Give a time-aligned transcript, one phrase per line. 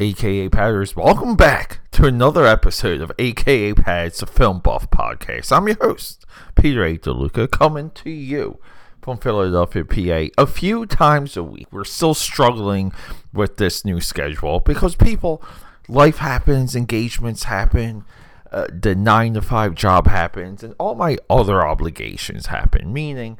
[0.00, 0.94] aka Padders.
[0.94, 5.50] Welcome back to another episode of aka Pads, the Film Buff Podcast.
[5.50, 6.24] I'm your host,
[6.54, 6.96] Peter A.
[6.96, 8.60] DeLuca, coming to you
[9.02, 11.66] from Philadelphia, PA, a few times a week.
[11.72, 12.92] We're still struggling
[13.32, 15.42] with this new schedule because people,
[15.88, 18.04] life happens, engagements happen,
[18.52, 23.36] uh, the nine to five job happens, and all my other obligations happen, meaning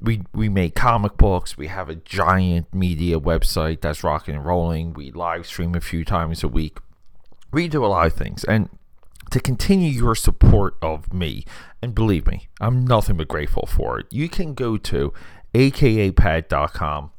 [0.00, 1.56] we we make comic books.
[1.56, 4.92] We have a giant media website that's rocking and rolling.
[4.92, 6.78] We live stream a few times a week.
[7.52, 8.68] We do a lot of things, and
[9.30, 11.44] to continue your support of me,
[11.82, 14.06] and believe me, I'm nothing but grateful for it.
[14.10, 15.12] You can go to
[15.54, 17.10] akapad.com,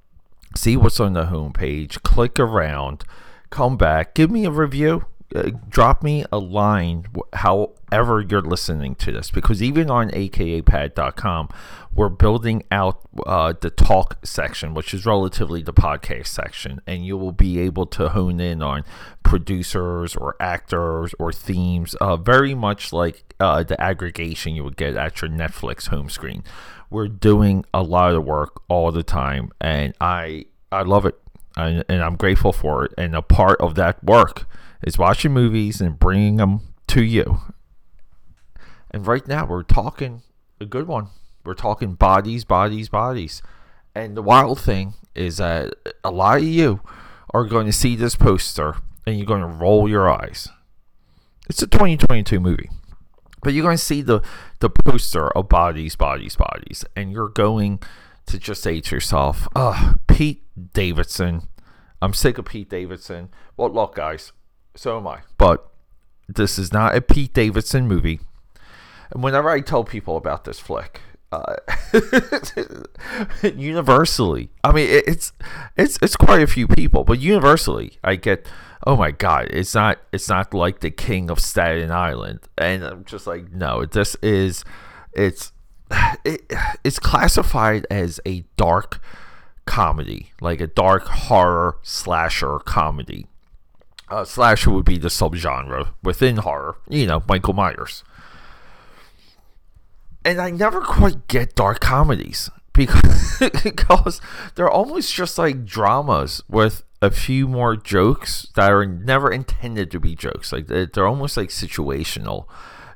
[0.56, 3.04] see what's on the homepage, click around,
[3.50, 5.06] come back, give me a review
[5.36, 11.50] uh, drop me a line however you're listening to this because even on akapad.com
[11.94, 17.18] we're building out uh, the talk section which is relatively the podcast section and you
[17.18, 18.86] will be able to hone in on
[19.24, 24.96] producers or actors or themes uh, very much like uh, the aggregation you would get
[24.96, 26.42] at your netflix home screen.
[26.90, 31.20] We're doing a lot of work all the time and i i love it
[31.58, 34.48] and, and i'm grateful for it and a part of that work
[34.84, 37.40] is watching movies and bringing them to you.
[38.92, 40.22] And right now, we're talking
[40.60, 41.10] a good one.
[41.44, 43.42] We're talking bodies, bodies, bodies.
[43.96, 46.82] And the wild thing is that a lot of you
[47.34, 50.50] are going to see this poster and you're going to roll your eyes.
[51.50, 52.70] It's a 2022 movie.
[53.44, 54.22] But you're going to see the,
[54.60, 56.84] the poster of bodies, bodies, bodies.
[56.96, 57.80] And you're going
[58.28, 61.48] to just say to yourself, oh, Pete Davidson.
[62.02, 63.30] I'm sick of Pete Davidson.
[63.56, 64.32] Well, luck, guys,
[64.76, 65.22] so am I.
[65.38, 65.68] But
[66.28, 68.20] this is not a Pete Davidson movie.
[69.12, 71.02] And whenever I tell people about this flick,
[71.32, 71.56] uh,
[73.44, 75.34] universally, I mean, it's
[75.76, 78.48] it's it's quite a few people, but universally, I get,
[78.86, 83.06] oh my god, it's not it's not like the King of Staten Island, and I'm
[83.06, 84.64] just like, no, this is,
[85.14, 85.52] it's
[86.26, 86.52] it,
[86.84, 89.02] it's classified as a dark
[89.66, 93.28] comedy, like a dark horror slasher comedy
[94.10, 96.78] uh, slasher would be the subgenre within horror.
[96.90, 98.04] You know, Michael Myers.
[100.24, 104.22] And I never quite get dark comedies because, because
[104.56, 110.00] they're almost just like dramas with a few more jokes that are never intended to
[110.00, 110.52] be jokes.
[110.52, 112.46] Like they're almost like situational.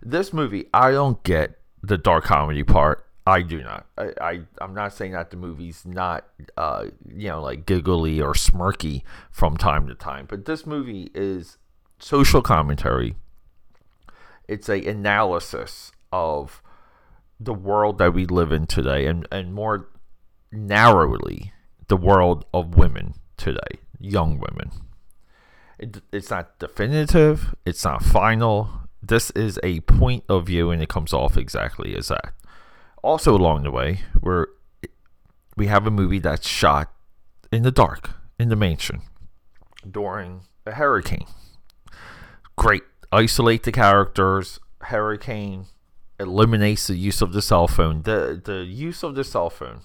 [0.02, 3.06] This movie, I don't get the dark comedy part.
[3.26, 3.86] I do not.
[3.98, 6.26] I, I I'm not saying that the movie's not
[6.58, 11.58] uh you know like giggly or smirky from time to time, but this movie is
[12.00, 13.16] social commentary.
[14.48, 16.62] It's a analysis of
[17.40, 19.90] the world that we live in today and, and more
[20.52, 21.54] narrowly
[21.88, 24.72] the world of women today, young women.
[25.80, 28.70] It, it's not definitive, it's not final.
[29.02, 32.34] This is a point of view and it comes off exactly as that
[33.04, 34.48] also along the way, where
[35.56, 36.92] we have a movie that's shot
[37.52, 39.02] in the dark in the mansion
[39.90, 41.26] during a hurricane.
[42.56, 42.84] Great.
[43.12, 44.60] Isolate the characters.
[44.82, 45.66] Hurricane
[46.20, 48.04] eliminates the use of the cell phone.
[48.04, 49.82] The the use of the cell phone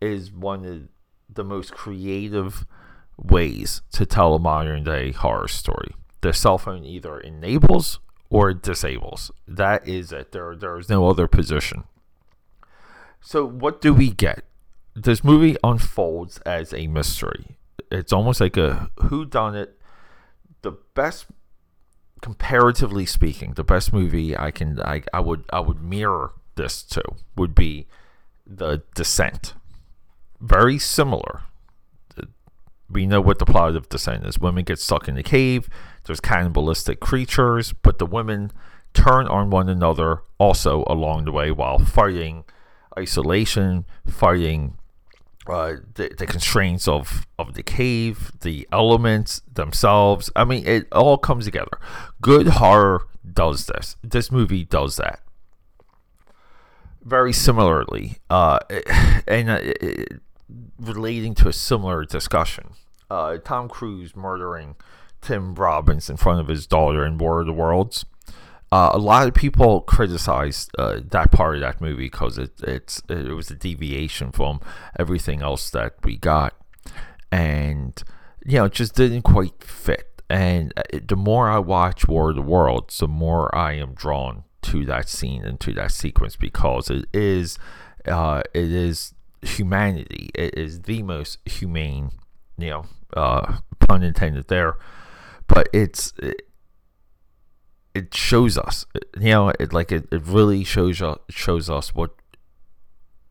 [0.00, 0.88] is one of
[1.32, 2.66] the most creative
[3.16, 5.94] ways to tell a modern day horror story.
[6.22, 8.00] The cell phone either enables
[8.30, 9.30] or disables.
[9.46, 10.32] That is it.
[10.32, 11.84] There there is no other position.
[13.20, 14.44] So what do we get?
[14.94, 17.58] This movie unfolds as a mystery.
[17.90, 19.78] It's almost like a who done it.
[20.62, 21.26] The best
[22.22, 27.02] comparatively speaking, the best movie I can I, I would I would mirror this to
[27.36, 27.86] would be
[28.46, 29.54] The Descent.
[30.40, 31.42] Very similar.
[32.88, 34.38] We know what the plot of Descent is.
[34.38, 35.68] Women get stuck in the cave.
[36.04, 38.52] There's cannibalistic creatures, but the women
[38.94, 42.44] turn on one another also along the way while fighting
[42.98, 44.76] isolation, fighting
[45.46, 50.30] uh, the, the constraints of, of the cave, the elements themselves.
[50.36, 51.78] I mean, it all comes together.
[52.20, 53.96] Good horror does this.
[54.02, 55.20] This movie does that.
[57.02, 58.58] Very similarly, uh,
[59.26, 59.60] and uh,
[60.78, 62.74] relating to a similar discussion,
[63.10, 64.76] uh, Tom Cruise murdering
[65.20, 68.04] Tim Robbins in front of his daughter in War of the Worlds.
[68.72, 73.02] Uh, a lot of people criticized uh, that part of that movie because it it's
[73.08, 74.60] it was a deviation from
[74.96, 76.54] everything else that we got,
[77.32, 78.02] and
[78.46, 80.22] you know it just didn't quite fit.
[80.30, 84.44] And uh, the more I watch War of the Worlds, the more I am drawn
[84.62, 87.58] to that scene and to that sequence because it is
[88.06, 90.30] uh, it is humanity.
[90.32, 92.12] It is the most humane
[92.56, 92.84] you know
[93.16, 94.76] uh, pun intended there.
[95.52, 96.42] But it's it,
[97.92, 98.86] it shows us,
[99.18, 102.12] you know, it like it, it really shows us shows us what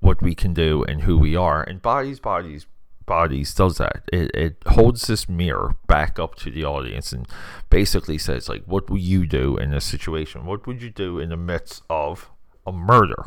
[0.01, 1.63] what we can do and who we are.
[1.63, 2.67] And bodies, bodies,
[3.05, 4.03] bodies does that.
[4.11, 7.27] It, it holds this mirror back up to the audience and
[7.69, 10.45] basically says like, what would you do in this situation?
[10.45, 12.29] What would you do in the midst of
[12.65, 13.25] a murder?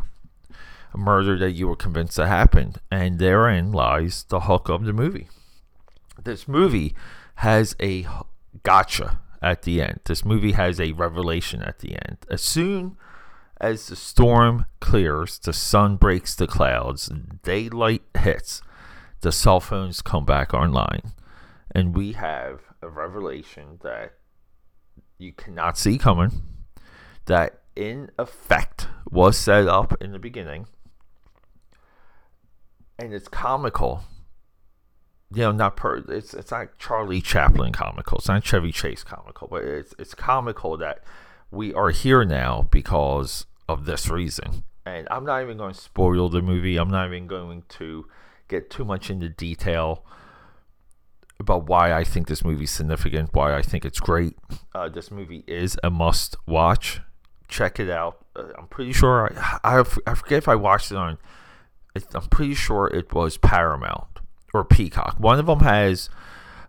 [0.95, 4.93] A murder that you were convinced that happened, and therein lies the hook of the
[4.93, 5.29] movie.
[6.23, 6.95] This movie
[7.37, 8.07] has a
[8.63, 10.01] gotcha at the end.
[10.05, 12.19] This movie has a revelation at the end.
[12.31, 12.97] As soon
[13.61, 17.11] as the storm clears, the sun breaks the clouds,
[17.43, 18.63] daylight hits,
[19.21, 21.13] the cell phones come back online,
[21.71, 24.15] and we have a revelation that
[25.19, 26.43] you cannot see coming,
[27.27, 30.67] that in effect was set up in the beginning,
[32.99, 34.03] and it's comical.
[35.35, 39.49] You know, not per it's it's not Charlie Chaplin comical, it's not Chevy Chase comical,
[39.51, 41.03] but it's it's comical that
[41.51, 44.65] we are here now because of this reason.
[44.85, 46.77] And I'm not even going to spoil the movie.
[46.77, 48.07] I'm not even going to
[48.49, 50.05] get too much into detail
[51.39, 54.37] about why I think this movie's significant, why I think it's great.
[54.75, 57.01] Uh, this movie is a must watch.
[57.49, 58.25] Check it out.
[58.35, 61.19] Uh, I'm pretty sure I, I, I forget if I watched it on.
[62.15, 64.13] I'm pretty sure it was Paramount
[64.53, 65.17] or Peacock.
[65.19, 66.09] One of them has.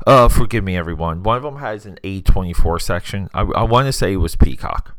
[0.05, 1.23] Uh, forgive me, everyone.
[1.23, 3.29] One of them has an A24 section.
[3.33, 4.97] I, I want to say it was Peacock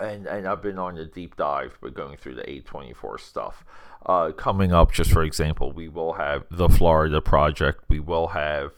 [0.00, 3.64] and and I've been on a deep dive but going through the A24 stuff.
[4.04, 8.72] Uh, coming up, just for example, we will have the Florida Project, we will have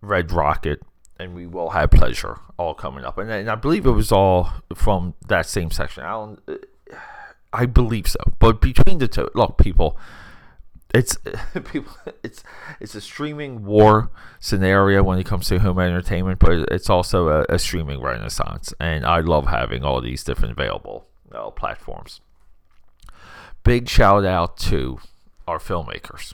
[0.00, 0.82] Red Rocket,
[1.20, 3.16] and we will have Pleasure all coming up.
[3.16, 6.02] And, and I believe it was all from that same section.
[6.02, 6.40] I don't,
[7.52, 8.18] I believe so.
[8.40, 9.96] But between the two, look, people,
[10.94, 11.18] it's
[11.72, 11.92] people
[12.22, 12.42] it's
[12.80, 17.44] it's a streaming war scenario when it comes to home entertainment but it's also a,
[17.48, 22.20] a streaming renaissance and i love having all these different available uh, platforms
[23.64, 24.98] big shout out to
[25.48, 26.32] our filmmakers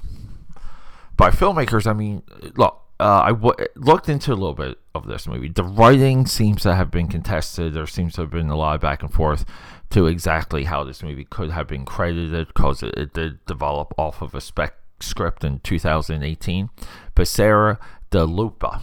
[1.16, 2.22] by filmmakers i mean
[2.56, 5.48] look uh, I w- looked into a little bit of this movie.
[5.48, 7.72] The writing seems to have been contested.
[7.72, 9.46] There seems to have been a lot of back and forth
[9.90, 14.22] to exactly how this movie could have been credited because it, it did develop off
[14.22, 16.70] of a spec script in 2018.
[17.14, 17.78] But Sarah
[18.10, 18.82] DeLappe,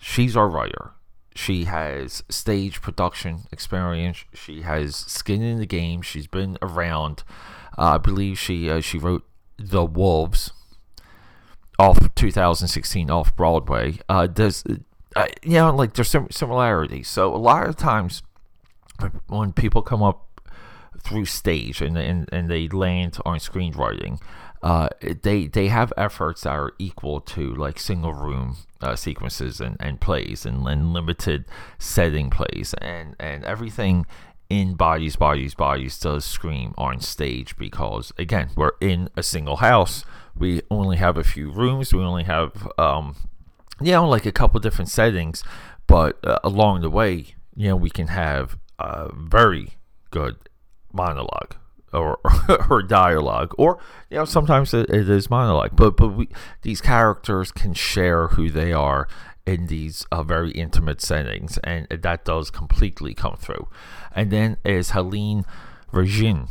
[0.00, 0.92] she's our writer.
[1.34, 4.24] She has stage production experience.
[4.34, 6.02] She has skin in the game.
[6.02, 7.24] She's been around.
[7.78, 9.26] Uh, I believe she uh, she wrote
[9.56, 10.52] The Wolves
[11.78, 13.98] off 2016 off Broadway.
[14.10, 14.28] Uh,
[15.16, 17.08] uh, you know like there's some similarities.
[17.08, 18.22] So a lot of times
[19.28, 20.28] when people come up
[21.00, 24.20] through stage and and, and they land on screenwriting,
[24.62, 24.88] uh,
[25.22, 30.00] they they have efforts that are equal to like single room uh, sequences and, and
[30.00, 31.44] plays and, and limited
[31.78, 32.74] setting plays.
[32.74, 34.06] And and everything
[34.48, 40.04] in bodies bodies bodies does scream on stage because again we're in a single house.
[40.36, 41.92] We only have a few rooms.
[41.92, 43.16] We only have um
[43.80, 45.42] you know like a couple different settings.
[45.88, 48.56] But uh, along the way you know we can have
[49.14, 49.74] very
[50.10, 50.36] good
[50.92, 51.56] monologue
[51.92, 52.18] or
[52.70, 53.78] or dialogue or
[54.10, 56.28] you know sometimes it, it is monologue but but we
[56.62, 59.06] these characters can share who they are
[59.46, 63.68] in these uh, very intimate settings and that does completely come through.
[64.14, 65.44] And then is Halina
[65.92, 66.48] Reijn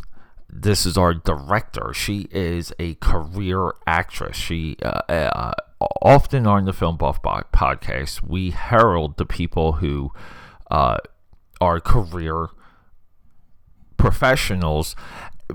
[0.53, 1.93] this is our director.
[1.93, 4.35] She is a career actress.
[4.35, 5.53] She uh, uh,
[6.01, 10.11] often on the film buff podcast we herald the people who
[10.69, 10.97] uh,
[11.61, 12.47] are career
[13.97, 14.95] professionals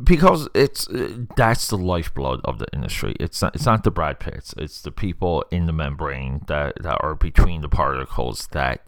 [0.05, 0.89] because it's
[1.37, 3.17] that's the lifeblood of the industry.
[3.19, 4.55] It's not it's not the Brad Pitts.
[4.57, 8.87] It's the people in the membrane that that are between the particles that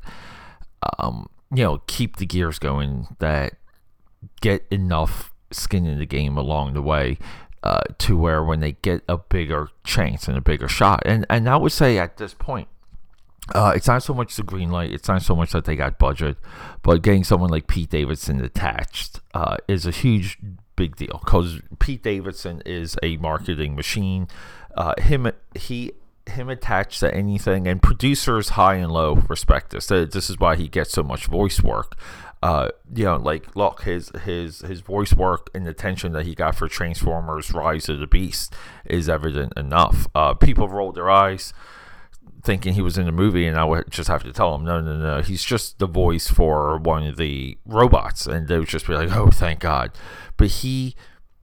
[0.98, 3.16] um you know keep the gears going.
[3.18, 3.54] That
[4.40, 7.18] get enough skin in the game along the way
[7.62, 11.02] uh, to where when they get a bigger chance and a bigger shot.
[11.04, 12.68] And and I would say at this point,
[13.54, 14.92] uh, it's not so much the green light.
[14.92, 16.36] It's not so much that they got budget,
[16.82, 20.38] but getting someone like Pete Davidson attached uh, is a huge
[20.76, 24.28] big deal because Pete Davidson is a marketing machine.
[24.76, 25.92] Uh, him he
[26.26, 29.86] him attached to anything, and producers high and low respect this.
[29.86, 31.96] This is why he gets so much voice work.
[32.40, 36.34] Uh, you know, like look, his his his voice work and the attention that he
[36.34, 40.06] got for Transformers: Rise of the Beast is evident enough.
[40.14, 41.52] Uh, people roll their eyes
[42.42, 44.80] thinking he was in the movie, and I would just have to tell him, no,
[44.80, 48.86] no, no, he's just the voice for one of the robots, and they would just
[48.86, 49.92] be like, oh, thank God.
[50.36, 50.94] But he,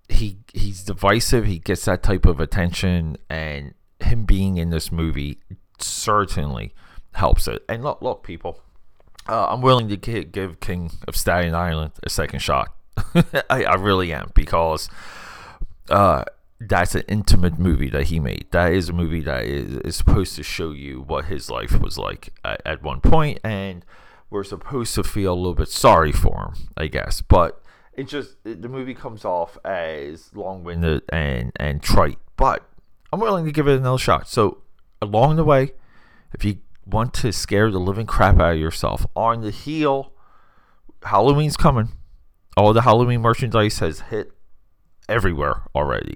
[0.09, 1.45] he, he's divisive.
[1.45, 5.39] He gets that type of attention, and him being in this movie
[5.79, 6.73] certainly
[7.13, 7.63] helps it.
[7.67, 8.61] And look, look, people,
[9.27, 12.75] uh, I'm willing to give King of Staten Island a second shot.
[13.49, 14.89] I, I, really am because
[15.89, 16.23] uh,
[16.59, 18.47] that's an intimate movie that he made.
[18.51, 21.97] That is a movie that is, is supposed to show you what his life was
[21.97, 23.85] like at, at one point, and
[24.29, 27.21] we're supposed to feel a little bit sorry for him, I guess.
[27.21, 27.61] But
[27.93, 32.19] it just it, the movie comes off as long-winded and and trite.
[32.37, 32.63] But
[33.11, 34.27] I'm willing to give it another shot.
[34.27, 34.61] So
[35.01, 35.73] along the way,
[36.33, 40.13] if you want to scare the living crap out of yourself on the heel,
[41.03, 41.89] Halloween's coming.
[42.57, 44.31] All the Halloween merchandise has hit
[45.09, 46.15] everywhere already.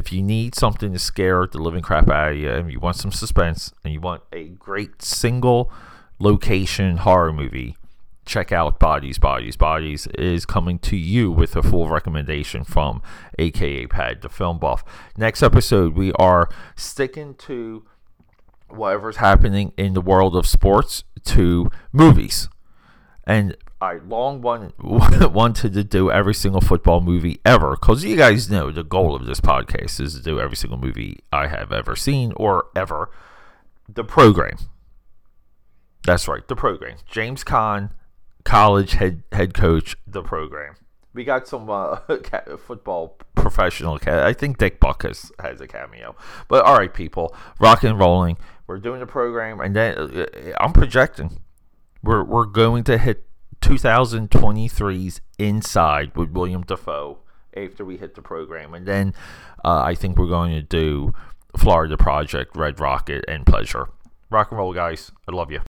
[0.00, 2.96] If you need something to scare the living crap out of you, and you want
[2.96, 5.70] some suspense, and you want a great single
[6.18, 7.76] location horror movie,
[8.24, 13.02] check out Bodies, Bodies, Bodies is coming to you with a full recommendation from
[13.38, 14.82] AKA Pad, the film buff.
[15.18, 17.84] Next episode, we are sticking to
[18.70, 22.48] whatever's happening in the world of sports to movies.
[23.26, 28.50] And I long wanted, wanted to do every single football movie ever because you guys
[28.50, 31.96] know the goal of this podcast is to do every single movie I have ever
[31.96, 33.10] seen or ever.
[33.88, 34.58] The program.
[36.04, 36.98] That's right, the program.
[37.06, 37.90] James Caan,
[38.44, 40.76] college head head coach, the program.
[41.12, 42.00] We got some uh,
[42.58, 43.98] football professional.
[44.06, 46.14] I think Dick Buck has, a cameo.
[46.48, 48.38] But all right, people, rock and rolling.
[48.66, 50.26] We're doing the program, and then uh,
[50.60, 51.40] I'm projecting
[52.02, 53.24] we're we're going to hit
[53.60, 57.18] 2023's Inside with William Dafoe
[57.56, 59.14] after we hit the program, and then
[59.64, 61.14] uh, I think we're going to do
[61.56, 63.88] Florida Project, Red Rocket, and Pleasure.
[64.30, 65.10] Rock and roll, guys.
[65.28, 65.58] I love you.